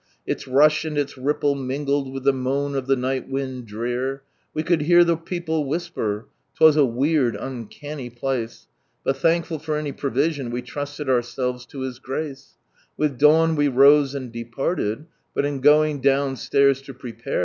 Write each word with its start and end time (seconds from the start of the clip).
lis 0.27 0.47
rush 0.47 0.83
and 0.83 0.97
its 0.97 1.15
ripple 1.15 1.53
mingled 1.53 2.11
with 2.11 2.23
the 2.23 2.33
moan 2.33 2.73
of 2.73 2.87
the 2.87 2.95
nit; 2.95 3.27
ht 3.27 3.29
wind 3.29 3.67
drear. 3.67 4.23
We 4.51 4.63
eould 4.63 4.81
hear 4.81 5.05
(he 5.05 5.15
people 5.15 5.65
whisper; 5.65 6.25
'twos 6.57 6.75
a 6.75 6.83
weird 6.83 7.35
uncanny 7.35 8.09
place. 8.09 8.65
But 9.03 9.17
thankful 9.17 9.59
for 9.59 9.77
any 9.77 9.91
provision 9.91 10.49
we 10.49 10.63
trusted 10.63 11.07
ourselves 11.07 11.67
to 11.67 11.81
His 11.81 11.99
Grace. 11.99 12.55
With 12.97 13.19
dawn 13.19 13.55
we 13.55 13.67
rose 13.67 14.15
and 14.15 14.31
departed, 14.31 15.05
but 15.35 15.45
in 15.45 15.61
going 15.61 15.99
downstairs 16.01 16.81
ID 16.81 16.93
prepare. 16.97 17.39